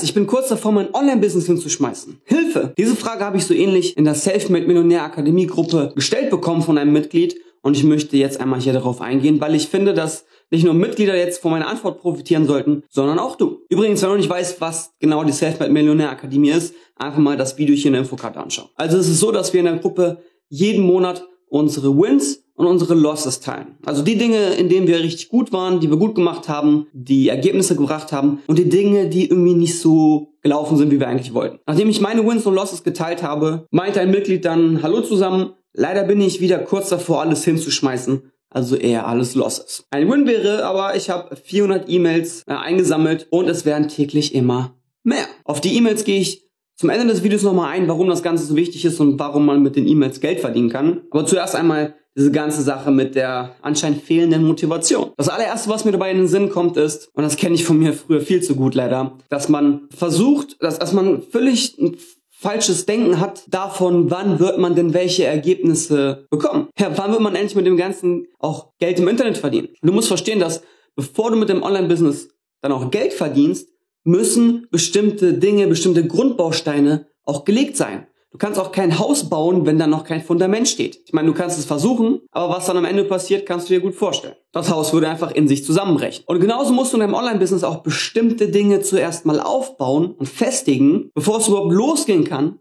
Ich 0.00 0.14
bin 0.14 0.26
kurz 0.26 0.48
davor, 0.48 0.72
mein 0.72 0.94
Online-Business 0.94 1.46
hinzuschmeißen. 1.46 2.20
Hilfe! 2.24 2.72
Diese 2.78 2.96
Frage 2.96 3.24
habe 3.24 3.36
ich 3.36 3.44
so 3.44 3.52
ähnlich 3.52 3.96
in 3.96 4.04
der 4.04 4.14
Selfmade 4.14 4.66
Millionär 4.66 5.02
Akademie 5.02 5.46
Gruppe 5.46 5.92
gestellt 5.94 6.30
bekommen 6.30 6.62
von 6.62 6.78
einem 6.78 6.92
Mitglied 6.92 7.36
und 7.60 7.76
ich 7.76 7.84
möchte 7.84 8.16
jetzt 8.16 8.40
einmal 8.40 8.60
hier 8.60 8.72
darauf 8.72 9.00
eingehen, 9.00 9.40
weil 9.40 9.54
ich 9.54 9.68
finde, 9.68 9.94
dass 9.94 10.24
nicht 10.50 10.64
nur 10.64 10.74
Mitglieder 10.74 11.16
jetzt 11.16 11.40
von 11.40 11.50
meiner 11.50 11.68
Antwort 11.68 12.00
profitieren 12.00 12.46
sollten, 12.46 12.82
sondern 12.88 13.18
auch 13.18 13.36
du. 13.36 13.60
Übrigens, 13.68 14.02
wenn 14.02 14.10
du 14.10 14.16
nicht 14.16 14.28
weißt, 14.28 14.60
was 14.60 14.92
genau 14.98 15.24
die 15.24 15.32
Selfmade 15.32 15.72
Millionär 15.72 16.10
Akademie 16.10 16.50
ist, 16.50 16.74
einfach 16.96 17.20
mal 17.20 17.36
das 17.36 17.58
Video 17.58 17.74
hier 17.74 17.86
in 17.86 17.92
der 17.92 18.02
Infokarte 18.02 18.40
anschauen. 18.40 18.68
Also 18.76 18.98
es 18.98 19.08
ist 19.08 19.20
so, 19.20 19.30
dass 19.32 19.52
wir 19.52 19.60
in 19.60 19.66
der 19.66 19.76
Gruppe 19.76 20.22
jeden 20.48 20.84
Monat 20.84 21.26
unsere 21.48 21.96
Wins 21.96 22.44
und 22.62 22.68
unsere 22.68 22.94
Losses 22.94 23.40
teilen. 23.40 23.76
Also 23.84 24.02
die 24.02 24.16
Dinge, 24.16 24.54
in 24.54 24.68
denen 24.68 24.86
wir 24.86 25.00
richtig 25.00 25.28
gut 25.28 25.52
waren, 25.52 25.80
die 25.80 25.90
wir 25.90 25.96
gut 25.96 26.14
gemacht 26.14 26.48
haben, 26.48 26.86
die 26.92 27.28
Ergebnisse 27.28 27.76
gebracht 27.76 28.12
haben 28.12 28.40
und 28.46 28.58
die 28.58 28.68
Dinge, 28.68 29.08
die 29.08 29.28
irgendwie 29.28 29.54
nicht 29.54 29.78
so 29.78 30.34
gelaufen 30.42 30.76
sind, 30.76 30.90
wie 30.90 31.00
wir 31.00 31.08
eigentlich 31.08 31.34
wollten. 31.34 31.58
Nachdem 31.66 31.88
ich 31.88 32.00
meine 32.00 32.26
Wins 32.26 32.46
und 32.46 32.54
Losses 32.54 32.84
geteilt 32.84 33.22
habe, 33.22 33.66
meinte 33.70 34.00
ein 34.00 34.10
Mitglied 34.10 34.44
dann, 34.44 34.82
hallo 34.82 35.02
zusammen, 35.02 35.54
leider 35.72 36.04
bin 36.04 36.20
ich 36.20 36.40
wieder 36.40 36.58
kurz 36.58 36.88
davor, 36.88 37.20
alles 37.20 37.44
hinzuschmeißen. 37.44 38.22
Also 38.50 38.76
eher 38.76 39.06
alles 39.06 39.34
Losses. 39.34 39.86
Ein 39.90 40.10
Win 40.10 40.26
wäre 40.26 40.64
aber, 40.66 40.94
ich 40.94 41.08
habe 41.08 41.34
400 41.36 41.88
E-Mails 41.88 42.42
äh, 42.46 42.52
eingesammelt 42.52 43.26
und 43.30 43.48
es 43.48 43.64
werden 43.64 43.88
täglich 43.88 44.34
immer 44.34 44.76
mehr. 45.02 45.24
Auf 45.44 45.62
die 45.62 45.74
E-Mails 45.74 46.04
gehe 46.04 46.20
ich 46.20 46.42
zum 46.76 46.90
Ende 46.90 47.06
des 47.06 47.22
Videos 47.22 47.42
nochmal 47.42 47.70
ein, 47.70 47.88
warum 47.88 48.08
das 48.08 48.22
Ganze 48.22 48.44
so 48.44 48.56
wichtig 48.56 48.84
ist 48.84 49.00
und 49.00 49.18
warum 49.18 49.46
man 49.46 49.62
mit 49.62 49.76
den 49.76 49.86
E-Mails 49.86 50.20
Geld 50.20 50.40
verdienen 50.40 50.68
kann. 50.68 51.02
Aber 51.10 51.24
zuerst 51.24 51.54
einmal 51.54 51.94
diese 52.16 52.30
ganze 52.30 52.62
Sache 52.62 52.90
mit 52.90 53.14
der 53.14 53.56
anscheinend 53.62 54.02
fehlenden 54.02 54.44
Motivation. 54.44 55.12
Das 55.16 55.28
allererste, 55.28 55.70
was 55.70 55.84
mir 55.84 55.92
dabei 55.92 56.10
in 56.10 56.18
den 56.18 56.28
Sinn 56.28 56.50
kommt, 56.50 56.76
ist, 56.76 57.10
und 57.14 57.22
das 57.22 57.36
kenne 57.36 57.54
ich 57.54 57.64
von 57.64 57.78
mir 57.78 57.92
früher 57.92 58.20
viel 58.20 58.42
zu 58.42 58.54
gut 58.54 58.74
leider, 58.74 59.18
dass 59.28 59.48
man 59.48 59.88
versucht, 59.96 60.56
dass, 60.62 60.78
dass 60.78 60.92
man 60.92 61.22
völlig 61.22 61.78
ein 61.78 61.96
falsches 62.30 62.86
Denken 62.86 63.20
hat 63.20 63.44
davon, 63.48 64.10
wann 64.10 64.40
wird 64.40 64.58
man 64.58 64.74
denn 64.74 64.94
welche 64.94 65.24
Ergebnisse 65.24 66.26
bekommen. 66.28 66.68
Ja, 66.78 66.90
wann 66.96 67.12
wird 67.12 67.20
man 67.20 67.36
endlich 67.36 67.54
mit 67.54 67.66
dem 67.66 67.76
Ganzen 67.76 68.26
auch 68.40 68.72
Geld 68.78 68.98
im 68.98 69.06
Internet 69.06 69.38
verdienen? 69.38 69.68
Du 69.80 69.92
musst 69.92 70.08
verstehen, 70.08 70.40
dass 70.40 70.62
bevor 70.96 71.30
du 71.30 71.36
mit 71.36 71.48
dem 71.48 71.62
Online-Business 71.62 72.30
dann 72.60 72.72
auch 72.72 72.90
Geld 72.90 73.12
verdienst, 73.12 73.68
müssen 74.04 74.66
bestimmte 74.72 75.34
Dinge, 75.34 75.68
bestimmte 75.68 76.06
Grundbausteine 76.06 77.06
auch 77.24 77.44
gelegt 77.44 77.76
sein. 77.76 78.08
Du 78.32 78.38
kannst 78.38 78.58
auch 78.58 78.72
kein 78.72 78.98
Haus 78.98 79.28
bauen, 79.28 79.66
wenn 79.66 79.78
da 79.78 79.86
noch 79.86 80.04
kein 80.04 80.22
Fundament 80.22 80.66
steht. 80.66 81.00
Ich 81.04 81.12
meine, 81.12 81.28
du 81.28 81.34
kannst 81.34 81.58
es 81.58 81.66
versuchen, 81.66 82.20
aber 82.30 82.54
was 82.54 82.64
dann 82.64 82.78
am 82.78 82.86
Ende 82.86 83.04
passiert, 83.04 83.44
kannst 83.44 83.68
du 83.68 83.74
dir 83.74 83.80
gut 83.80 83.94
vorstellen. 83.94 84.34
Das 84.52 84.70
Haus 84.70 84.94
würde 84.94 85.10
einfach 85.10 85.32
in 85.32 85.48
sich 85.48 85.66
zusammenbrechen. 85.66 86.24
Und 86.26 86.40
genauso 86.40 86.72
musst 86.72 86.92
du 86.92 86.96
in 86.96 87.02
deinem 87.02 87.12
Online-Business 87.12 87.62
auch 87.62 87.82
bestimmte 87.82 88.48
Dinge 88.48 88.80
zuerst 88.80 89.26
mal 89.26 89.38
aufbauen 89.38 90.12
und 90.12 90.30
festigen, 90.30 91.10
bevor 91.14 91.38
es 91.38 91.48
überhaupt 91.48 91.72
losgehen 91.72 92.24
kann, 92.24 92.58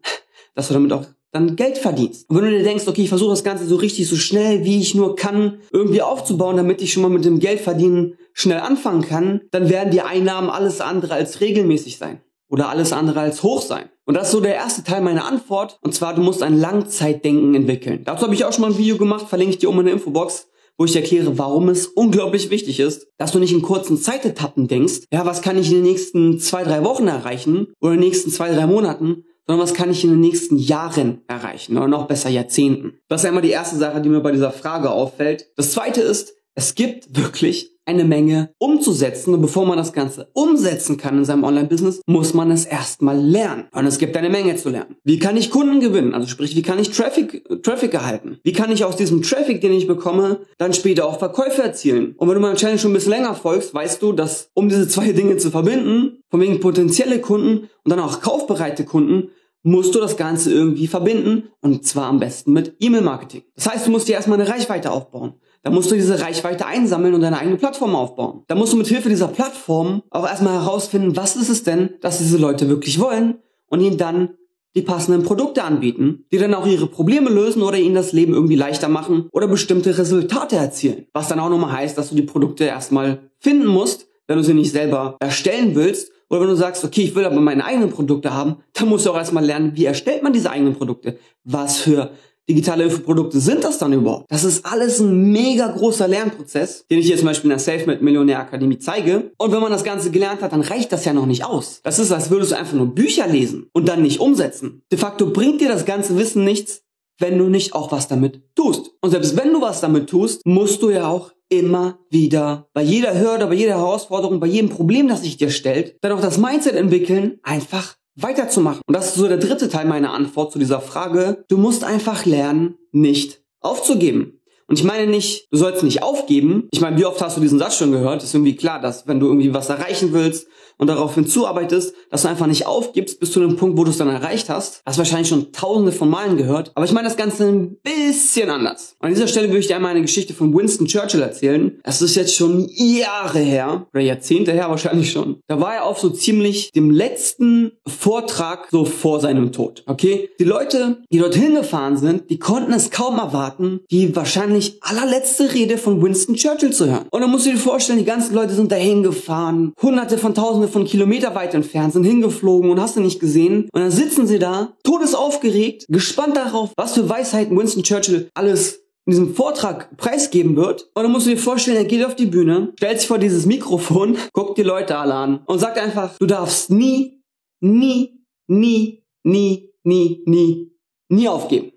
dass 0.56 0.68
du 0.68 0.74
damit 0.74 0.92
auch 0.92 1.06
dann 1.32 1.56
Geld 1.56 1.78
verdienst. 1.78 2.30
Und 2.30 2.36
wenn 2.36 2.44
du 2.44 2.52
dir 2.52 2.64
denkst, 2.64 2.86
okay, 2.90 3.04
ich 3.04 3.10
versuche 3.10 3.30
das 3.30 3.46
Ganze 3.46 3.66
so 3.66 3.78
richtig, 3.78 4.10
so 4.10 4.18
schnell, 4.18 4.66
wie 4.66 4.82
ich 4.82 4.94
nur 4.94 5.16
kann, 5.16 5.60
irgendwie 5.72 6.02
aufzubauen, 6.02 6.58
damit 6.58 6.82
ich 6.82 6.92
schon 6.92 7.04
mal 7.04 7.10
mit 7.10 7.24
dem 7.24 7.40
Geld 7.40 7.62
verdienen 7.62 8.18
schnell 8.34 8.60
anfangen 8.60 9.04
kann, 9.04 9.42
dann 9.52 9.70
werden 9.70 9.92
die 9.92 10.02
Einnahmen 10.02 10.50
alles 10.50 10.82
andere 10.82 11.14
als 11.14 11.40
regelmäßig 11.40 11.98
sein 11.98 12.20
oder 12.50 12.68
alles 12.68 12.92
andere 12.92 13.22
als 13.22 13.44
hoch 13.44 13.62
sein. 13.62 13.90
Und 14.06 14.16
das 14.16 14.28
ist 14.28 14.32
so 14.32 14.42
der 14.42 14.56
erste 14.56 14.84
Teil 14.84 15.02
meiner 15.02 15.26
Antwort. 15.26 15.80
Und 15.82 15.94
zwar, 15.94 16.16
du 16.16 16.22
musst 16.22 16.44
ein 16.44 16.58
Langzeitdenken 16.58 17.56
entwickeln. 17.56 18.04
Dazu 18.04 18.24
habe 18.24 18.34
ich 18.34 18.46
auch 18.46 18.54
schon 18.54 18.62
mal 18.62 18.72
ein 18.72 18.78
Video 18.78 18.98
gemacht, 18.98 19.28
verlinke 19.28 19.54
ich 19.54 19.60
dir 19.60 19.70
oben 19.70 19.80
in 19.80 19.86
der 19.86 19.94
Infobox, 19.96 20.48
wo 20.78 20.86
ich 20.86 20.96
erkläre, 20.96 21.38
warum 21.38 21.70
es 21.70 21.88
unglaublich 21.88 22.50
wichtig 22.50 22.80
ist, 22.80 23.08
dass 23.18 23.32
du 23.32 23.40
nicht 23.40 23.54
in 23.54 23.62
kurzen 23.62 23.98
Zeitetappen 23.98 24.68
denkst, 24.68 25.02
ja, 25.12 25.26
was 25.26 25.42
kann 25.42 25.58
ich 25.58 25.70
in 25.70 25.76
den 25.76 25.84
nächsten 25.84 26.40
zwei, 26.40 26.64
drei 26.64 26.84
Wochen 26.84 27.08
erreichen 27.08 27.68
oder 27.80 27.94
in 27.94 28.02
den 28.02 28.08
nächsten 28.08 28.32
zwei, 28.32 28.52
drei 28.52 28.66
Monaten, 28.66 29.26
sondern 29.46 29.64
was 29.64 29.74
kann 29.74 29.92
ich 29.92 30.04
in 30.04 30.12
den 30.12 30.20
nächsten 30.20 30.58
Jahren 30.58 31.22
erreichen 31.28 31.78
oder 31.78 31.88
noch 31.88 32.08
besser 32.08 32.30
Jahrzehnten. 32.30 32.94
Das 33.10 33.24
ist 33.24 33.30
immer 33.30 33.42
die 33.42 33.50
erste 33.50 33.76
Sache, 33.78 34.02
die 34.02 34.10
mir 34.10 34.22
bei 34.22 34.32
dieser 34.32 34.52
Frage 34.52 34.92
auffällt. 34.92 35.48
Das 35.56 35.72
zweite 35.72 36.02
ist, 36.02 36.34
es 36.56 36.76
gibt 36.76 37.16
wirklich 37.16 37.72
eine 37.92 38.06
Menge 38.06 38.54
umzusetzen. 38.58 39.34
Und 39.34 39.42
bevor 39.42 39.66
man 39.66 39.78
das 39.78 39.94
Ganze 39.94 40.30
umsetzen 40.34 40.98
kann 40.98 41.18
in 41.18 41.26
seinem 41.26 41.44
Online-Business, 41.44 42.02
muss 42.08 42.34
man 42.34 42.52
es 42.52 42.66
erstmal 42.66 43.18
lernen. 43.18 43.66
Und 43.72 43.86
es 43.86 43.98
gibt 43.98 44.18
eine 44.18 44.30
Menge 44.30 44.56
zu 44.56 44.70
lernen. 44.70 44.96
Wie 45.04 45.20
kann 45.20 45.38
ich 45.38 45.52
Kunden 45.52 45.80
gewinnen? 45.80 46.14
Also 46.14 46.28
sprich, 46.28 46.56
wie 46.56 46.62
kann 46.62 46.80
ich 46.80 46.92
Traffic, 46.92 47.44
Traffic 47.64 47.94
erhalten? 47.94 48.40
Wie 48.44 48.54
kann 48.54 48.72
ich 48.72 48.84
aus 48.86 48.96
diesem 48.96 49.22
Traffic, 49.22 49.62
den 49.62 49.74
ich 49.74 49.88
bekomme, 49.88 50.40
dann 50.58 50.74
später 50.74 51.06
auch 51.06 51.20
Verkäufe 51.20 51.62
erzielen? 51.62 52.16
Und 52.18 52.28
wenn 52.28 52.36
du 52.36 52.42
meinem 52.42 52.56
Channel 52.56 52.80
schon 52.80 52.92
ein 52.92 52.96
bisschen 52.96 53.12
länger 53.12 53.36
folgst, 53.36 53.74
weißt 53.74 54.02
du, 54.02 54.14
dass 54.14 54.50
um 54.54 54.70
diese 54.70 54.88
zwei 54.88 55.12
Dinge 55.12 55.38
zu 55.38 55.52
verbinden, 55.52 56.24
von 56.30 56.40
wegen 56.40 56.60
potenzielle 56.60 57.20
Kunden 57.20 57.70
und 57.84 57.90
dann 57.90 58.00
auch 58.00 58.22
kaufbereite 58.22 58.86
Kunden, 58.86 59.30
musst 59.64 59.94
du 59.94 60.00
das 60.00 60.18
Ganze 60.18 60.52
irgendwie 60.52 60.88
verbinden 60.88 61.50
und 61.62 61.86
zwar 61.86 62.08
am 62.08 62.20
besten 62.20 62.54
mit 62.54 62.76
E-Mail-Marketing. 62.80 63.44
Das 63.56 63.70
heißt, 63.70 63.88
du 63.88 63.92
musst 63.92 64.08
dir 64.08 64.14
erstmal 64.14 64.40
eine 64.40 64.50
Reichweite 64.50 64.92
aufbauen. 64.92 65.36
Da 65.64 65.70
musst 65.70 65.92
du 65.92 65.96
diese 65.96 66.20
Reichweite 66.22 66.66
einsammeln 66.66 67.14
und 67.14 67.22
deine 67.22 67.38
eigene 67.38 67.58
Plattform 67.58 67.96
aufbauen. 67.96 68.44
Da 68.48 68.56
musst 68.56 68.74
du 68.74 68.78
mit 68.78 68.88
Hilfe 68.88 69.10
dieser 69.10 69.28
Plattform 69.28 70.02
auch 70.10 70.28
erstmal 70.28 70.54
herausfinden, 70.54 71.16
was 71.16 71.36
ist 71.36 71.50
es 71.50 71.64
denn, 71.64 71.92
dass 72.02 72.18
diese 72.18 72.38
Leute 72.38 72.68
wirklich 72.68 73.00
wollen 73.00 73.36
und 73.68 73.82
ihnen 73.82 73.98
dann 73.98 74.30
die 74.76 74.82
passenden 74.82 75.24
Produkte 75.24 75.64
anbieten, 75.64 76.26
die 76.32 76.38
dann 76.38 76.54
auch 76.54 76.66
ihre 76.66 76.88
Probleme 76.88 77.30
lösen 77.30 77.62
oder 77.62 77.78
ihnen 77.78 77.96
das 77.96 78.14
Leben 78.14 78.34
irgendwie 78.34 78.56
leichter 78.56 78.88
machen 78.88 79.28
oder 79.32 79.48
bestimmte 79.48 79.98
Resultate 79.98 80.56
erzielen. 80.56 81.08
Was 81.14 81.28
dann 81.28 81.40
auch 81.40 81.50
nochmal 81.50 81.74
heißt, 81.74 81.98
dass 81.98 82.10
du 82.10 82.16
die 82.16 82.22
Produkte 82.22 82.64
erstmal 82.64 83.20
finden 83.40 83.68
musst, 83.68 84.08
wenn 84.28 84.38
du 84.38 84.44
sie 84.44 84.54
nicht 84.54 84.72
selber 84.72 85.18
erstellen 85.20 85.76
willst. 85.76 86.12
Oder 86.30 86.42
wenn 86.42 86.48
du 86.48 86.56
sagst, 86.56 86.86
okay, 86.86 87.02
ich 87.02 87.14
will 87.14 87.26
aber 87.26 87.42
meine 87.42 87.66
eigenen 87.66 87.90
Produkte 87.90 88.34
haben, 88.34 88.58
dann 88.74 88.88
musst 88.88 89.06
du 89.06 89.12
auch 89.12 89.18
erstmal 89.18 89.44
lernen, 89.44 89.74
wie 89.76 89.84
erstellt 89.84 90.24
man 90.24 90.32
diese 90.32 90.50
eigenen 90.50 90.76
Produkte? 90.76 91.20
Was 91.44 91.78
für 91.78 92.12
digitale 92.50 92.84
Hilfeprodukte 92.84 93.40
sind 93.40 93.64
das 93.64 93.78
dann 93.78 93.94
überhaupt? 93.94 94.32
Das 94.32 94.44
ist 94.44 94.66
alles 94.66 95.00
ein 95.00 95.32
mega 95.32 95.68
großer 95.68 96.08
Lernprozess, 96.08 96.86
den 96.90 97.00
ich 97.00 97.08
hier 97.08 97.18
zum 97.18 97.28
Beispiel 97.28 97.50
in 97.50 97.58
der 97.58 97.60
Selfmade 97.60 98.04
Millionär 98.04 98.40
Akademie 98.40 98.80
zeige. 98.80 99.32
Und 99.38 99.52
wenn 99.52 99.62
man 99.62 99.72
das 99.72 99.84
Ganze 99.84 100.12
gelernt 100.12 100.42
hat, 100.42 100.52
dann 100.52 100.62
reicht 100.62 100.92
das 100.92 101.06
ja 101.06 101.14
noch 101.14 101.26
nicht 101.26 101.46
aus. 101.46 101.82
Das 101.84 102.00
ist, 102.00 102.12
als 102.12 102.30
würdest 102.30 102.52
du 102.52 102.58
einfach 102.58 102.74
nur 102.74 102.94
Bücher 102.94 103.28
lesen 103.28 103.70
und 103.74 103.88
dann 103.88 104.02
nicht 104.02 104.20
umsetzen. 104.20 104.84
De 104.92 105.00
facto 105.00 105.28
bringt 105.32 105.62
dir 105.62 105.70
das 105.70 105.86
ganze 105.86 106.18
Wissen 106.18 106.44
nichts, 106.44 106.84
wenn 107.20 107.38
du 107.38 107.46
nicht 107.46 107.74
auch 107.74 107.92
was 107.92 108.08
damit 108.08 108.42
tust. 108.56 108.92
Und 109.02 109.12
selbst 109.12 109.38
wenn 109.38 109.54
du 109.54 109.62
was 109.62 109.80
damit 109.80 110.10
tust, 110.10 110.46
musst 110.46 110.82
du 110.82 110.90
ja 110.90 111.08
auch 111.08 111.32
immer 111.52 112.00
wieder 112.10 112.70
bei 112.74 112.82
jeder 112.82 113.20
Hürde, 113.20 113.46
bei 113.46 113.54
jeder 113.54 113.74
Herausforderung, 113.74 114.40
bei 114.40 114.48
jedem 114.48 114.70
Problem, 114.70 115.08
das 115.08 115.22
sich 115.22 115.38
dir 115.38 115.50
stellt, 115.50 115.98
dann 116.02 116.14
auch 116.14 116.22
das 116.22 116.38
Mindset 116.38 116.76
entwickeln, 116.76 117.40
einfach 117.44 117.96
weiterzumachen. 118.16 118.82
Und 118.86 118.96
das 118.96 119.08
ist 119.08 119.16
so 119.16 119.28
der 119.28 119.38
dritte 119.38 119.70
Teil 119.70 119.86
meiner 119.86 120.14
Antwort 120.14 120.52
zu 120.52 120.60
dieser 120.60 120.82
Frage. 120.82 121.46
Du 121.48 121.58
musst 121.58 121.84
einfach 121.84 122.26
lernen, 122.26 122.76
nicht 122.92 123.42
aufzugeben. 123.60 124.42
Und 124.68 124.80
ich 124.80 124.86
meine 124.86 125.06
nicht, 125.06 125.48
du 125.52 125.58
sollst 125.58 125.84
nicht 125.84 126.02
aufgeben. 126.02 126.70
Ich 126.72 126.80
meine, 126.80 126.98
wie 126.98 127.06
oft 127.06 127.22
hast 127.22 127.36
du 127.36 127.42
diesen 127.42 127.60
Satz 127.60 127.76
schon 127.76 127.92
gehört? 127.92 128.24
Ist 128.24 128.34
irgendwie 128.34 128.56
klar, 128.56 128.80
dass 128.80 129.06
wenn 129.06 129.20
du 129.20 129.28
irgendwie 129.28 129.54
was 129.54 129.70
erreichen 129.70 130.14
willst 130.14 130.48
und 130.82 130.88
darauf 130.88 131.16
hinzuarbeitest, 131.16 131.94
dass 132.10 132.24
du 132.24 132.28
einfach 132.28 132.48
nicht 132.48 132.66
aufgibst 132.66 133.20
bis 133.20 133.32
zu 133.32 133.40
dem 133.40 133.56
Punkt, 133.56 133.78
wo 133.78 133.84
du 133.84 133.92
es 133.92 133.98
dann 133.98 134.10
erreicht 134.10 134.50
hast. 134.50 134.82
Hast 134.86 134.98
wahrscheinlich 134.98 135.30
schon 135.30 135.54
tausende 135.54 135.92
von 135.92 136.10
Malen 136.10 136.36
gehört. 136.36 136.72
Aber 136.76 136.86
ich 136.86 136.92
meine 136.92 137.08
das 137.08 137.16
Ganze 137.16 137.48
ein 137.48 137.78
bisschen 137.78 138.50
anders. 138.50 138.96
Und 139.00 139.08
an 139.08 139.14
dieser 139.14 139.28
Stelle 139.28 139.48
würde 139.48 139.60
ich 139.60 139.68
dir 139.68 139.76
einmal 139.78 139.92
eine 139.92 140.02
Geschichte 140.02 140.34
von 140.34 140.54
Winston 140.54 140.88
Churchill 140.88 141.22
erzählen. 141.22 141.80
Es 141.84 142.02
ist 142.02 142.16
jetzt 142.16 142.36
schon 142.36 142.68
Jahre 142.70 143.40
her, 143.40 143.88
oder 143.94 144.02
Jahrzehnte 144.02 144.52
her 144.52 144.70
wahrscheinlich 144.70 145.12
schon. 145.12 145.38
Da 145.48 145.62
war 145.62 145.76
er 145.76 145.86
auf 145.86 146.00
so 146.00 146.10
ziemlich 146.10 146.72
dem 146.72 146.92
letzten 146.92 147.72
Vortrag 147.88 148.68
so 148.72 148.84
vor 148.84 149.20
seinem 149.22 149.52
Tod. 149.52 149.84
Okay? 149.86 150.30
Die 150.40 150.44
Leute, 150.44 150.98
die 151.12 151.20
dorthin 151.20 151.56
gefahren 151.56 151.96
sind, 151.96 152.30
die 152.30 152.40
konnten 152.40 152.74
es 152.74 152.92
kaum 152.92 153.18
erwarten, 153.18 153.82
die 153.92 154.16
wahrscheinlich 154.16 154.42
wahrscheinlich 154.42 154.78
allerletzte 154.82 155.54
Rede 155.54 155.78
von 155.78 156.02
Winston 156.02 156.36
Churchill 156.36 156.72
zu 156.72 156.88
hören. 156.88 157.06
Und 157.12 157.22
dann 157.22 157.30
musst 157.30 157.46
du 157.46 157.52
dir 157.52 157.58
vorstellen, 157.58 158.00
die 158.00 158.06
ganzen 158.06 158.34
Leute 158.34 158.54
sind 158.54 158.72
dahin 158.72 159.04
gefahren, 159.04 159.74
hunderte 159.82 160.18
von 160.18 160.34
tausende 160.34 160.68
von 160.72 160.86
Kilometer 160.86 161.36
weit 161.36 161.54
entfernt, 161.54 161.94
sind 161.94 162.04
hingeflogen 162.04 162.70
und 162.70 162.82
hast 162.82 162.96
du 162.96 163.02
nicht 163.02 163.20
gesehen. 163.20 163.70
Und 163.72 163.82
dann 163.82 163.92
sitzen 163.92 164.28
sie 164.28 164.40
da, 164.40 164.74
todesaufgeregt, 164.84 165.86
gespannt 165.90 166.38
darauf, 166.38 166.72
was 166.78 166.94
für 166.94 167.08
Weisheiten 167.08 167.58
Winston 167.58 167.84
Churchill 167.84 168.30
alles 168.34 168.82
in 169.06 169.12
diesem 169.12 169.36
Vortrag 169.36 169.98
preisgeben 169.98 170.56
wird. 170.56 170.90
Und 170.94 171.04
dann 171.04 171.12
musst 171.12 171.28
du 171.28 171.32
dir 171.32 171.38
vorstellen, 171.38 171.78
er 171.78 171.86
geht 171.86 172.06
auf 172.06 172.16
die 172.16 172.26
Bühne, 172.28 172.74
stellt 172.78 173.00
sich 173.00 173.08
vor 173.08 173.18
dieses 173.18 173.46
Mikrofon, 173.46 174.18
guckt 174.34 174.58
die 174.58 174.64
Leute 174.64 174.98
alle 174.98 175.14
an 175.14 175.42
und 175.46 175.60
sagt 175.60 175.78
einfach, 175.78 176.18
du 176.18 176.26
darfst 176.26 176.70
nie, 176.70 177.22
nie, 177.60 178.26
nie, 178.48 179.04
nie, 179.24 179.70
nie, 179.84 180.24
nie, 180.26 180.72
nie 181.10 181.28
aufgeben. 181.28 181.72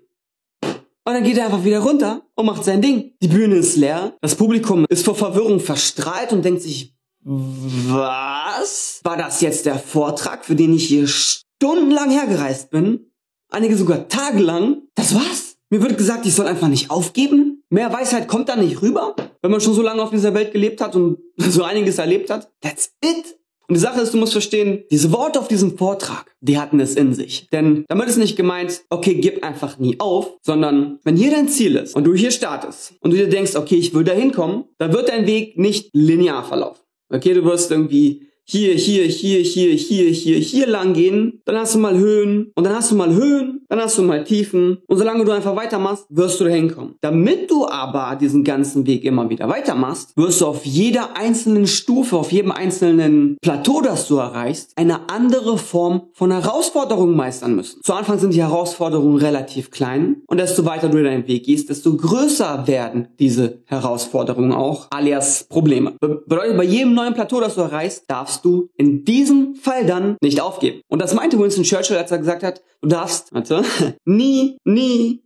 Und 1.07 1.13
dann 1.13 1.23
geht 1.23 1.37
er 1.37 1.45
einfach 1.45 1.63
wieder 1.63 1.79
runter 1.79 2.23
und 2.33 2.47
macht 2.47 2.63
sein 2.63 2.81
Ding. 2.81 3.13
Die 3.21 3.27
Bühne 3.27 3.57
ist 3.57 3.75
leer. 3.75 4.17
Das 4.21 4.33
Publikum 4.33 4.87
ist 4.89 5.05
vor 5.05 5.13
Verwirrung 5.13 5.59
verstrahlt 5.59 6.33
und 6.33 6.43
denkt 6.43 6.63
sich, 6.63 6.94
was? 7.27 9.01
War 9.03 9.17
das 9.17 9.41
jetzt 9.41 9.65
der 9.65 9.79
Vortrag, 9.79 10.45
für 10.45 10.55
den 10.55 10.75
ich 10.75 10.87
hier 10.87 11.07
stundenlang 11.07 12.11
hergereist 12.11 12.69
bin? 12.69 13.11
Einige 13.49 13.75
sogar 13.75 14.07
tagelang? 14.07 14.83
Das 14.93 15.15
war's? 15.15 15.57
Mir 15.71 15.81
wird 15.81 15.97
gesagt, 15.97 16.27
ich 16.27 16.35
soll 16.35 16.45
einfach 16.45 16.67
nicht 16.67 16.91
aufgeben? 16.91 17.63
Mehr 17.69 17.91
Weisheit 17.91 18.27
kommt 18.27 18.47
da 18.47 18.55
nicht 18.55 18.83
rüber? 18.83 19.15
Wenn 19.41 19.49
man 19.49 19.59
schon 19.59 19.73
so 19.73 19.81
lange 19.81 20.03
auf 20.03 20.11
dieser 20.11 20.35
Welt 20.35 20.53
gelebt 20.53 20.81
hat 20.81 20.95
und 20.95 21.17
so 21.37 21.63
einiges 21.63 21.97
erlebt 21.97 22.29
hat? 22.29 22.51
That's 22.61 22.91
it? 23.03 23.35
Und 23.67 23.73
die 23.73 23.81
Sache 23.81 24.01
ist, 24.01 24.13
du 24.13 24.19
musst 24.19 24.33
verstehen, 24.33 24.83
diese 24.91 25.11
Worte 25.11 25.39
auf 25.39 25.47
diesem 25.47 25.75
Vortrag, 25.75 26.35
die 26.39 26.59
hatten 26.59 26.79
es 26.79 26.95
in 26.95 27.15
sich. 27.15 27.47
Denn 27.51 27.83
damit 27.87 28.07
ist 28.07 28.17
nicht 28.17 28.35
gemeint, 28.35 28.83
okay, 28.91 29.15
gib 29.15 29.43
einfach 29.43 29.79
nie 29.79 29.99
auf, 29.99 30.37
sondern 30.43 30.99
wenn 31.03 31.17
hier 31.17 31.31
dein 31.31 31.49
Ziel 31.49 31.75
ist 31.77 31.95
und 31.95 32.03
du 32.03 32.13
hier 32.13 32.29
startest 32.29 32.93
und 32.99 33.11
du 33.11 33.17
dir 33.17 33.27
denkst, 33.27 33.55
okay, 33.55 33.77
ich 33.77 33.95
will 33.95 34.03
da 34.03 34.13
hinkommen, 34.13 34.65
dann 34.77 34.93
wird 34.93 35.09
dein 35.09 35.25
Weg 35.25 35.57
nicht 35.57 35.89
linear 35.93 36.43
verlaufen. 36.43 36.84
Okay, 37.09 37.33
du 37.33 37.43
wirst 37.43 37.71
irgendwie 37.71 38.27
hier, 38.47 38.75
hier, 38.75 39.05
hier, 39.05 39.39
hier, 39.39 39.73
hier, 39.73 40.09
hier, 40.09 40.37
hier 40.37 40.67
lang 40.67 40.93
gehen, 40.93 41.41
dann 41.45 41.57
hast 41.57 41.73
du 41.73 41.79
mal 41.79 41.97
Höhen 41.97 42.51
und 42.55 42.63
dann 42.63 42.75
hast 42.75 42.91
du 42.91 42.95
mal 42.95 43.13
Höhen, 43.13 43.65
dann 43.69 43.79
hast 43.79 43.97
du 43.97 44.03
mal 44.03 44.23
Tiefen 44.23 44.77
und 44.87 44.97
solange 44.97 45.25
du 45.25 45.31
einfach 45.31 45.55
weitermachst, 45.55 46.05
wirst 46.09 46.39
du 46.39 46.43
da 46.43 46.51
hinkommen. 46.51 46.95
Damit 47.01 47.49
du 47.49 47.67
aber 47.67 48.15
diesen 48.15 48.43
ganzen 48.43 48.85
Weg 48.85 49.03
immer 49.03 49.29
wieder 49.29 49.49
weitermachst, 49.49 50.15
wirst 50.15 50.41
du 50.41 50.45
auf 50.45 50.63
jeder 50.65 51.17
einzelnen 51.17 51.65
Stufe, 51.65 52.17
auf 52.17 52.31
jedem 52.31 52.51
einzelnen 52.51 53.37
Plateau, 53.41 53.81
das 53.81 54.07
du 54.07 54.17
erreichst, 54.17 54.73
eine 54.75 55.09
andere 55.09 55.57
Form 55.57 56.03
von 56.13 56.31
Herausforderungen 56.31 57.15
meistern 57.15 57.55
müssen. 57.55 57.81
Zu 57.83 57.93
Anfang 57.93 58.19
sind 58.19 58.35
die 58.35 58.43
Herausforderungen 58.43 59.17
relativ 59.17 59.71
klein 59.71 60.17
und 60.27 60.39
desto 60.39 60.65
weiter 60.65 60.89
du 60.89 61.01
deinen 61.01 61.27
Weg 61.27 61.45
gehst, 61.45 61.69
desto 61.69 61.97
größer 61.97 62.67
werden 62.67 63.07
diese 63.19 63.61
Herausforderungen 63.65 64.51
auch, 64.51 64.87
alias 64.91 65.45
Probleme. 65.49 65.93
Be 65.99 66.23
bedeutet, 66.27 66.57
bei 66.57 66.63
jedem 66.63 66.93
neuen 66.93 67.13
Plateau, 67.13 67.39
das 67.39 67.55
du 67.55 67.61
erreichst, 67.61 68.03
darfst 68.07 68.34
darfst 68.35 68.45
du 68.45 68.69
in 68.75 69.05
diesem 69.05 69.55
Fall 69.55 69.85
dann 69.85 70.17
nicht 70.21 70.41
aufgeben. 70.41 70.81
Und 70.89 71.01
das 71.01 71.13
meinte 71.13 71.39
Winston 71.39 71.63
Churchill, 71.63 71.97
als 71.97 72.11
er 72.11 72.17
gesagt 72.17 72.43
hat, 72.43 72.61
du 72.81 72.89
darfst, 72.89 73.31
warte, 73.33 73.63
nie, 74.05 74.57
nie, 74.65 75.23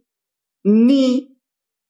nie, 0.63 1.27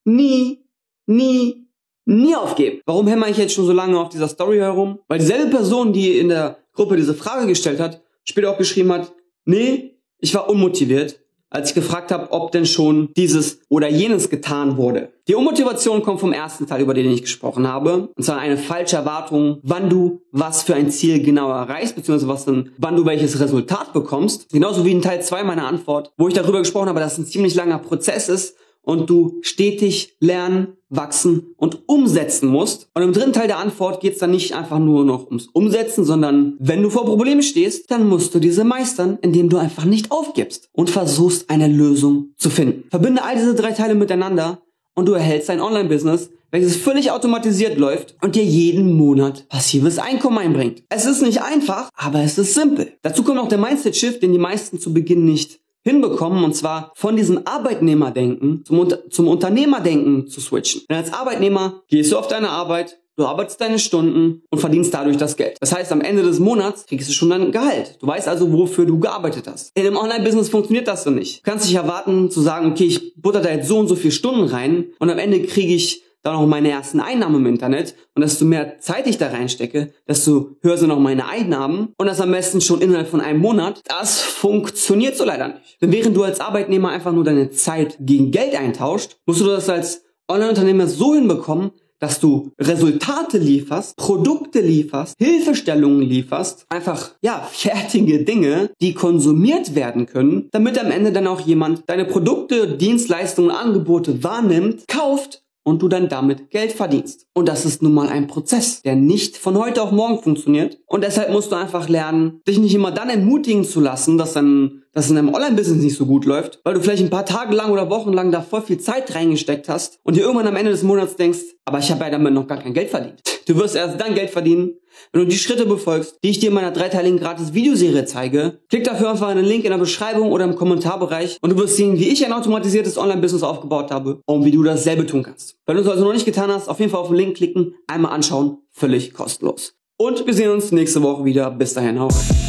nie, 0.06 0.66
nie, 1.07 1.68
nie 2.06 2.36
aufgeben. 2.36 2.81
Warum 2.86 3.07
hämmer 3.07 3.27
ich 3.27 3.38
jetzt 3.38 3.54
schon 3.54 3.66
so 3.66 3.74
lange 3.74 4.00
auf 4.00 4.10
dieser 4.10 4.27
Story 4.27 4.57
herum? 4.57 5.00
Weil 5.07 5.19
dieselbe 5.19 5.51
Person, 5.51 5.92
die 5.94 6.18
in 6.18 6.30
der 6.30 6.60
Gruppe 6.74 6.95
diese 6.95 7.13
Frage 7.13 7.48
gestellt 7.48 7.80
hat, 7.80 8.01
später 8.24 8.51
auch 8.51 8.57
geschrieben 8.57 8.92
hat, 8.92 9.12
nee, 9.45 10.00
ich 10.19 10.33
war 10.33 10.50
unmotiviert 10.50 11.19
als 11.50 11.69
ich 11.69 11.75
gefragt 11.75 12.12
habe, 12.12 12.31
ob 12.31 12.51
denn 12.51 12.66
schon 12.66 13.10
dieses 13.16 13.60
oder 13.69 13.90
jenes 13.90 14.30
getan 14.30 14.78
wurde. 14.78 15.10
Die 15.28 15.36
Unmotivation 15.36 16.01
kommt 16.04 16.19
vom 16.19 16.34
ersten 16.34 16.68
Teil, 16.68 16.81
über 16.81 16.94
den 16.94 17.12
ich 17.12 17.22
gesprochen 17.22 17.68
habe, 17.68 18.10
und 18.16 18.24
zwar 18.24 18.40
eine 18.40 18.57
falsche 18.57 18.96
Erwartung, 18.96 19.60
wann 19.63 19.90
du 19.90 20.22
was 20.31 20.63
für 20.63 20.75
ein 20.75 20.92
Ziel 20.92 21.22
genau 21.22 21.50
erreichst, 21.50 21.96
beziehungsweise 21.96 22.28
was 22.28 22.46
dann, 22.46 22.72
wann 22.78 22.96
du 22.96 23.06
welches 23.06 23.40
Resultat 23.40 23.94
bekommst. 23.94 24.50
Genauso 24.51 24.86
wie 24.86 24.92
in 24.92 25.01
Teil 25.01 25.22
2 25.22 25.44
meiner 25.44 25.68
Antwort, 25.68 26.12
wo 26.18 26.28
ich 26.28 26.34
darüber 26.34 26.60
gesprochen 26.60 26.90
habe, 26.90 27.00
dass 27.00 27.13
es 27.13 27.19
ein 27.19 27.25
ziemlich 27.25 27.56
langer 27.56 27.80
Prozess 27.80 28.30
ist 28.30 28.56
und 28.81 29.10
du 29.10 29.40
stetig 29.42 30.16
lernen, 30.20 30.78
wachsen 30.90 31.54
und 31.58 31.88
umsetzen 31.88 32.50
musst. 32.50 32.90
Und 32.94 33.04
im 33.04 33.14
dritten 33.14 33.34
Teil 33.34 33.48
der 33.48 33.60
Antwort 33.60 34.02
geht 34.02 34.14
es 34.14 34.20
dann 34.20 34.31
nicht 34.31 34.56
einfach 34.56 34.80
nur 34.80 35.06
noch 35.06 35.28
ums 35.28 35.48
Umsetzen, 35.48 36.06
sondern 36.06 36.56
wenn 36.60 36.81
du 36.81 36.90
vor 36.90 37.06
Problemen 37.06 37.44
stehst, 37.44 37.92
dann 37.92 38.08
musst 38.08 38.34
du 38.34 38.40
diese 38.40 38.64
meistern, 38.64 39.20
indem 39.22 39.50
du 39.50 39.58
einfach 39.58 39.86
nicht 39.86 40.12
aufgibst 40.12 40.70
und 40.74 40.90
versuchst 40.90 41.50
eine 41.50 41.68
Lösung 41.68 42.34
zu 42.38 42.50
finden. 42.50 42.86
Verbinde 42.90 43.24
all 43.24 43.36
diese 43.36 43.56
drei 43.56 43.72
Teile 43.72 43.96
miteinander 43.96 44.62
und 44.96 45.08
du 45.08 45.14
erhältst 45.14 45.50
ein 45.50 45.62
Online-Business, 45.62 46.31
welches 46.52 46.76
völlig 46.76 47.12
automatisiert 47.12 47.78
läuft 47.78 48.16
und 48.22 48.36
dir 48.36 48.44
jeden 48.44 48.94
Monat 48.94 49.48
passives 49.50 50.00
Einkommen 50.00 50.40
einbringt. 50.40 50.84
Es 50.90 51.06
ist 51.06 51.22
nicht 51.22 51.42
einfach, 51.42 51.90
aber 51.96 52.22
es 52.22 52.38
ist 52.38 52.56
simpel. 52.56 52.94
Dazu 53.04 53.24
kommt 53.24 53.38
noch 53.38 53.50
der 53.50 53.60
Mindset-Shift, 53.60 54.24
den 54.24 54.31
die 54.31 54.40
meisten 54.40 54.80
zu 54.80 54.94
Beginn 54.94 55.26
nicht 55.26 55.60
hinbekommen, 55.90 56.44
und 56.44 56.56
zwar 56.56 56.92
von 56.96 57.16
diesem 57.16 57.42
Arbeitnehmerdenken 57.46 58.64
zum, 58.66 58.88
zum 59.10 59.28
Unternehmerdenken 59.28 60.28
zu 60.28 60.40
switchen. 60.42 60.82
Denn 60.90 60.98
als 60.98 61.14
Arbeitnehmer 61.14 61.82
gehst 61.88 62.12
du 62.12 62.18
auf 62.18 62.28
deine 62.28 62.50
Arbeit, 62.50 63.00
Du 63.20 63.26
arbeitest 63.26 63.60
deine 63.60 63.80
Stunden 63.80 64.44
und 64.50 64.60
verdienst 64.60 64.94
dadurch 64.94 65.18
das 65.18 65.36
Geld. 65.36 65.58
Das 65.60 65.76
heißt, 65.76 65.92
am 65.92 66.00
Ende 66.00 66.24
des 66.24 66.40
Monats 66.40 66.86
kriegst 66.86 67.10
du 67.10 67.12
schon 67.12 67.30
dein 67.30 67.52
Gehalt. 67.52 67.98
Du 68.00 68.08
weißt 68.08 68.30
also, 68.30 68.54
wofür 68.54 68.86
du 68.86 68.98
gearbeitet 68.98 69.44
hast. 69.46 69.76
In 69.76 69.86
einem 69.86 69.98
Online-Business 69.98 70.48
funktioniert 70.48 70.88
das 70.88 71.04
so 71.04 71.10
nicht. 71.10 71.46
Du 71.46 71.52
kannst 71.52 71.68
dich 71.68 71.76
erwarten 71.76 72.32
zu 72.32 72.40
sagen, 72.40 72.72
okay, 72.72 72.86
ich 72.86 73.14
butter 73.18 73.42
da 73.42 73.50
jetzt 73.50 73.68
so 73.68 73.78
und 73.78 73.90
so 73.90 73.98
viele 73.98 74.14
Stunden 74.14 74.46
rein 74.46 74.86
und 75.00 75.10
am 75.10 75.18
Ende 75.18 75.44
kriege 75.44 75.74
ich 75.74 76.04
dann 76.24 76.36
noch 76.36 76.48
meine 76.48 76.69
ersten 76.69 77.00
Einnahmen 77.00 77.38
im 77.38 77.45
Internet 77.45 77.95
und 78.16 78.21
desto 78.21 78.45
mehr 78.45 78.80
Zeit 78.80 79.07
ich 79.07 79.18
da 79.18 79.27
reinstecke, 79.27 79.94
desto 80.07 80.57
höher 80.62 80.77
sind 80.77 80.92
auch 80.92 81.00
meine 81.00 81.27
Einnahmen 81.27 81.94
und 81.98 82.07
das 82.07 82.21
am 82.21 82.31
besten 82.31 82.62
schon 82.62 82.81
innerhalb 82.81 83.07
von 83.07 83.21
einem 83.21 83.39
Monat. 83.39 83.81
Das 83.86 84.21
funktioniert 84.21 85.16
so 85.16 85.25
leider 85.25 85.48
nicht. 85.50 85.81
Denn 85.81 85.92
während 85.92 86.16
du 86.16 86.24
als 86.24 86.39
Arbeitnehmer 86.39 86.89
einfach 86.89 87.13
nur 87.13 87.24
deine 87.24 87.51
Zeit 87.51 87.98
gegen 88.00 88.31
Geld 88.31 88.56
eintauscht, 88.56 89.18
musst 89.25 89.42
du 89.42 89.45
das 89.45 89.69
als 89.69 90.04
Online-Unternehmer 90.27 90.88
so 90.88 91.16
hinbekommen, 91.16 91.71
dass 92.00 92.19
du 92.19 92.51
Resultate 92.60 93.38
lieferst, 93.38 93.98
Produkte 93.98 94.62
lieferst, 94.62 95.16
Hilfestellungen 95.18 96.01
lieferst, 96.01 96.66
einfach, 96.69 97.12
ja, 97.21 97.39
fertige 97.51 98.24
Dinge, 98.24 98.71
die 98.81 98.94
konsumiert 98.94 99.75
werden 99.75 100.06
können, 100.06 100.48
damit 100.51 100.80
am 100.80 100.92
Ende 100.92 101.12
dann 101.12 101.27
auch 101.27 101.42
jemand 101.42 101.83
deine 101.88 102.06
Produkte, 102.06 102.77
Dienstleistungen, 102.77 103.51
Angebote 103.51 104.24
wahrnimmt, 104.24 104.88
kauft 104.88 105.44
und 105.64 105.82
du 105.82 105.88
dann 105.88 106.10
damit 106.10 106.50
Geld 106.50 106.72
verdienst. 106.72 107.28
Und 107.34 107.48
das 107.48 107.66
ist 107.66 107.82
nun 107.82 107.94
mal 107.94 108.10
ein 108.10 108.28
Prozess, 108.28 108.82
der 108.82 108.96
nicht 108.96 109.38
von 109.38 109.58
heute 109.58 109.82
auf 109.82 109.92
morgen 109.92 110.22
funktioniert. 110.22 110.80
Und 110.88 111.04
deshalb 111.04 111.32
musst 111.32 111.52
du 111.52 111.56
einfach 111.56 111.90
lernen, 111.90 112.42
dich 112.48 112.60
nicht 112.60 112.74
immer 112.74 112.92
dann 112.92 113.10
entmutigen 113.10 113.64
zu 113.64 113.80
lassen, 113.80 114.18
dass 114.18 114.34
dann 114.34 114.84
dass 114.92 115.10
in 115.10 115.16
deinem 115.16 115.34
Online-Business 115.34 115.84
nicht 115.84 115.96
so 115.96 116.06
gut 116.06 116.26
läuft, 116.26 116.60
weil 116.64 116.74
du 116.74 116.82
vielleicht 116.82 117.04
ein 117.04 117.12
paar 117.12 117.26
Tage 117.26 117.56
lang 117.56 117.72
oder 117.72 117.90
Wochen 117.90 118.12
lang 118.12 118.32
da 118.32 118.42
voll 118.42 118.62
viel 118.62 118.80
Zeit 118.80 119.14
reingesteckt 119.14 119.70
hast 119.70 120.00
und 120.04 120.16
dir 120.16 120.22
irgendwann 120.22 120.48
am 120.48 120.56
Ende 120.56 120.72
des 120.72 120.84
Monats 120.84 121.16
denkst, 121.16 121.40
aber 121.66 121.80
ich 121.80 121.92
habe 121.92 122.04
ja 122.04 122.10
damit 122.10 122.34
noch 122.34 122.48
gar 122.48 122.58
kein 122.58 122.74
Geld 122.74 122.90
verdient. 122.90 123.22
Du 123.50 123.57
wirst 123.57 123.75
erst 123.75 124.00
dann 124.00 124.13
Geld 124.13 124.30
verdienen, 124.30 124.75
wenn 125.12 125.24
du 125.24 125.28
die 125.28 125.36
Schritte 125.36 125.66
befolgst, 125.66 126.19
die 126.24 126.30
ich 126.30 126.40
dir 126.40 126.50
in 126.50 126.54
meiner 126.54 126.69
dreiteiligen 126.69 127.18
gratis 127.18 127.56
Videoserie 127.56 128.06
zeige. 128.06 128.60
Klick 128.69 128.84
dafür 128.84 129.10
einfach 129.10 129.28
einen 129.28 129.44
Link 129.44 129.63
in 129.63 129.72
der 129.72 129.80
Beschreibung 129.80 130.31
oder 130.31 130.46
im 130.46 130.54
Kommentarbereich 130.54 131.40
und 131.42 131.50
du 131.50 131.57
wirst 131.57 131.75
sehen, 131.75 131.98
wie 131.98 132.10
ich 132.10 132.24
ein 132.24 132.31
automatisiertes 132.31 133.00
Online-Business 133.00 133.42
aufgebaut 133.42 133.90
habe 133.90 134.22
und 134.28 134.46
wie 134.46 134.51
du 134.51 134.62
dasselbe 134.62 135.07
tun 135.07 135.24
kannst. 135.24 135.57
Wenn 135.66 135.78
du 135.78 135.81
es 135.81 135.88
also 135.88 136.06
noch 136.06 136.13
nicht 136.13 136.25
getan 136.25 136.51
hast, 136.51 136.69
auf 136.69 136.80
jeden 136.80 136.92
Fall 136.92 137.01
auf 137.01 137.07
den 137.07 137.18
Link 137.18 137.38
klicken, 137.38 137.74
einmal 137.88 138.12
anschauen, 138.12 138.60
völlig 138.72 139.16
kostenlos. 139.16 139.74
Und 139.98 140.28
wir 140.28 140.34
sehen 140.36 140.52
uns 140.52 140.72
nächste 140.72 141.02
Woche 141.02 141.25
wieder. 141.25 141.50
Bis 141.50 141.74
dahin, 141.74 142.00
hau 142.00 142.06
rein. 142.06 142.49